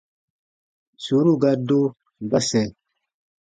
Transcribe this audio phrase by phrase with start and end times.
[1.03, 1.79] Sùuru ga do,
[2.29, 2.67] ga sɛ̃.